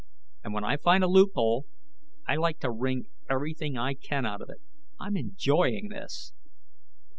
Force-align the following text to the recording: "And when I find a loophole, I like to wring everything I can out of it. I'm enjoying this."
"And 0.43 0.51
when 0.55 0.63
I 0.63 0.77
find 0.77 1.03
a 1.03 1.07
loophole, 1.07 1.67
I 2.27 2.35
like 2.35 2.57
to 2.61 2.71
wring 2.71 3.05
everything 3.29 3.77
I 3.77 3.93
can 3.93 4.25
out 4.25 4.41
of 4.41 4.49
it. 4.49 4.59
I'm 4.99 5.15
enjoying 5.15 5.89
this." 5.89 6.33